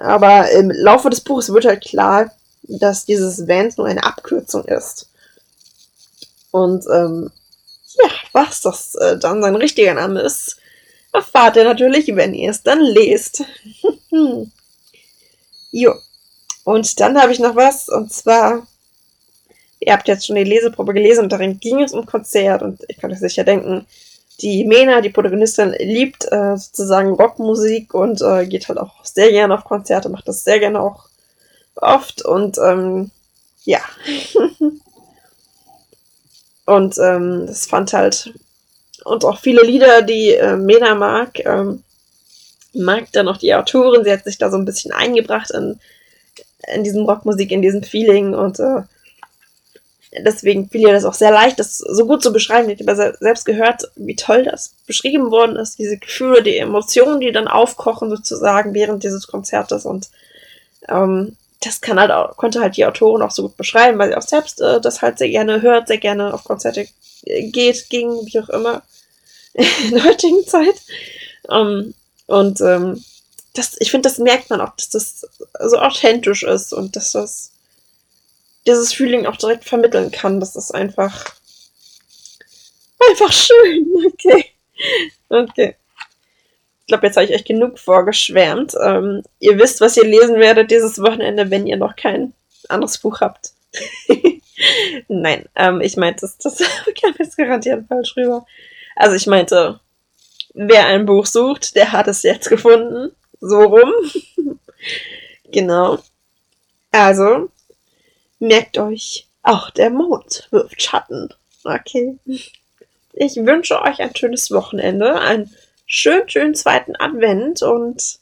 aber 0.00 0.50
im 0.50 0.72
Laufe 0.72 1.08
des 1.08 1.20
Buches 1.20 1.52
wird 1.52 1.66
halt 1.66 1.84
klar, 1.84 2.32
dass 2.64 3.04
dieses 3.04 3.46
Vans 3.46 3.76
nur 3.76 3.86
eine 3.86 4.02
Abkürzung 4.02 4.64
ist. 4.64 5.08
Und 6.50 6.84
ähm, 6.92 7.30
ja, 8.02 8.10
was 8.32 8.60
das 8.60 8.96
äh, 8.96 9.16
dann 9.18 9.40
sein 9.40 9.54
richtiger 9.54 9.94
Name 9.94 10.20
ist, 10.20 10.56
erfahrt 11.14 11.56
ihr 11.56 11.64
natürlich, 11.64 12.14
wenn 12.14 12.34
ihr 12.34 12.50
es 12.50 12.62
dann 12.62 12.80
lest. 12.80 13.44
jo. 15.70 15.94
Und 16.64 17.00
dann 17.00 17.20
habe 17.20 17.32
ich 17.32 17.38
noch 17.38 17.56
was, 17.56 17.88
und 17.88 18.12
zwar, 18.12 18.66
ihr 19.80 19.92
habt 19.92 20.08
jetzt 20.08 20.26
schon 20.26 20.36
die 20.36 20.44
Leseprobe 20.44 20.92
gelesen 20.92 21.24
und 21.24 21.32
darin 21.32 21.60
ging 21.60 21.82
es 21.82 21.92
um 21.92 22.04
Konzert 22.04 22.62
und 22.62 22.82
ich 22.88 22.96
kann 22.96 23.12
euch 23.12 23.20
sicher 23.20 23.44
denken, 23.44 23.86
die 24.40 24.64
Mena, 24.64 25.00
die 25.00 25.10
Protagonistin, 25.10 25.76
liebt 25.78 26.24
äh, 26.32 26.56
sozusagen 26.56 27.12
Rockmusik 27.12 27.94
und 27.94 28.20
äh, 28.22 28.46
geht 28.46 28.68
halt 28.68 28.78
auch 28.78 29.04
sehr 29.04 29.30
gerne 29.30 29.54
auf 29.54 29.64
Konzerte, 29.64 30.08
macht 30.08 30.26
das 30.26 30.42
sehr 30.42 30.58
gerne 30.58 30.80
auch 30.80 31.04
oft 31.76 32.24
und 32.24 32.58
ähm, 32.58 33.10
ja. 33.64 33.80
und 36.66 36.98
ähm, 36.98 37.46
das 37.46 37.66
fand 37.66 37.92
halt 37.92 38.32
und 39.04 39.24
auch 39.24 39.38
viele 39.38 39.62
Lieder, 39.62 40.02
die 40.02 40.30
äh, 40.30 40.56
Mena 40.56 40.94
mag. 40.94 41.44
Ähm, 41.44 41.82
mag 42.74 43.12
dann 43.12 43.28
auch 43.28 43.36
die 43.36 43.54
Autorin. 43.54 44.04
Sie 44.04 44.12
hat 44.12 44.24
sich 44.24 44.38
da 44.38 44.50
so 44.50 44.56
ein 44.56 44.64
bisschen 44.64 44.92
eingebracht 44.92 45.50
in, 45.52 45.78
in 46.74 46.84
diesem 46.84 47.04
Rockmusik, 47.04 47.50
in 47.50 47.62
diesem 47.62 47.82
Feeling 47.82 48.34
und 48.34 48.58
äh, 48.58 48.82
deswegen 50.22 50.68
fiel 50.68 50.82
ihr 50.82 50.92
das 50.92 51.04
auch 51.04 51.14
sehr 51.14 51.30
leicht, 51.30 51.58
das 51.58 51.78
so 51.78 52.06
gut 52.06 52.22
zu 52.22 52.32
beschreiben. 52.32 52.70
Ich 52.70 52.80
habe 52.80 53.16
selbst 53.18 53.44
gehört, 53.44 53.90
wie 53.96 54.16
toll 54.16 54.44
das 54.44 54.74
beschrieben 54.86 55.30
worden 55.30 55.56
ist, 55.56 55.78
diese 55.78 55.98
Gefühle, 55.98 56.42
die 56.42 56.56
Emotionen, 56.56 57.20
die 57.20 57.32
dann 57.32 57.48
aufkochen 57.48 58.10
sozusagen 58.10 58.74
während 58.74 59.02
dieses 59.02 59.26
Konzertes 59.26 59.84
und 59.86 60.08
ähm, 60.88 61.36
das 61.64 61.80
kann 61.80 61.98
halt 61.98 62.10
auch, 62.10 62.36
konnte 62.36 62.60
halt 62.60 62.76
die 62.76 62.84
Autorin 62.84 63.22
auch 63.22 63.30
so 63.30 63.42
gut 63.42 63.56
beschreiben, 63.56 63.98
weil 63.98 64.10
sie 64.10 64.16
auch 64.16 64.22
selbst 64.22 64.60
äh, 64.60 64.80
das 64.80 65.02
halt 65.02 65.18
sehr 65.18 65.30
gerne 65.30 65.62
hört, 65.62 65.88
sehr 65.88 65.98
gerne 65.98 66.32
auf 66.32 66.44
Konzerte 66.44 66.86
geht, 67.22 67.88
ging, 67.90 68.10
wie 68.26 68.40
auch 68.40 68.48
immer. 68.48 68.82
in 69.54 69.92
der 69.92 70.04
heutigen 70.04 70.44
Zeit. 70.46 70.74
Um, 71.44 71.56
ähm, 71.56 71.94
und 72.26 72.60
ähm, 72.60 73.04
das, 73.52 73.76
ich 73.78 73.90
finde, 73.90 74.08
das 74.08 74.18
merkt 74.18 74.50
man 74.50 74.60
auch, 74.60 74.74
dass 74.76 74.88
das 74.90 75.26
so 75.60 75.78
authentisch 75.78 76.42
ist 76.42 76.72
und 76.72 76.96
dass 76.96 77.12
das 77.12 77.52
dieses 78.66 78.92
Feeling 78.92 79.26
auch 79.26 79.36
direkt 79.36 79.64
vermitteln 79.64 80.10
kann. 80.10 80.40
Das 80.40 80.56
ist 80.56 80.72
einfach 80.72 81.24
einfach 83.10 83.32
schön. 83.32 83.86
Okay. 84.14 84.46
Okay. 85.28 85.76
Ich 86.84 86.88
glaube, 86.88 87.06
jetzt 87.06 87.16
habe 87.16 87.24
ich 87.24 87.32
euch 87.32 87.46
genug 87.46 87.78
vorgeschwärmt. 87.78 88.74
Ähm, 88.82 89.22
ihr 89.40 89.58
wisst, 89.58 89.80
was 89.80 89.96
ihr 89.96 90.04
lesen 90.04 90.36
werdet 90.36 90.70
dieses 90.70 91.00
Wochenende, 91.00 91.50
wenn 91.50 91.66
ihr 91.66 91.78
noch 91.78 91.96
kein 91.96 92.34
anderes 92.68 92.98
Buch 92.98 93.22
habt. 93.22 93.52
Nein, 95.08 95.46
ähm, 95.56 95.80
ich 95.80 95.96
meinte, 95.96 96.28
das, 96.42 96.58
kam 97.00 97.14
jetzt 97.18 97.38
garantiert 97.38 97.86
falsch 97.88 98.14
rüber. 98.18 98.44
Also 98.96 99.16
ich 99.16 99.26
meinte, 99.26 99.80
wer 100.52 100.86
ein 100.86 101.06
Buch 101.06 101.24
sucht, 101.24 101.74
der 101.74 101.92
hat 101.92 102.06
es 102.06 102.22
jetzt 102.22 102.50
gefunden. 102.50 103.12
So 103.40 103.60
rum. 103.62 103.92
genau. 105.50 105.98
Also, 106.92 107.50
merkt 108.38 108.76
euch, 108.76 109.26
auch 109.42 109.70
der 109.70 109.88
Mond 109.88 110.48
wirft 110.50 110.82
Schatten. 110.82 111.30
Okay. 111.64 112.18
Ich 113.14 113.36
wünsche 113.36 113.80
euch 113.80 114.00
ein 114.00 114.14
schönes 114.14 114.50
Wochenende, 114.50 115.18
einen 115.18 115.50
schönen, 115.94 116.28
schönen 116.28 116.54
zweiten 116.54 116.96
Advent 116.96 117.62
und 117.62 118.18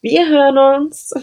wir 0.00 0.28
hören 0.28 0.58
uns. 0.58 1.14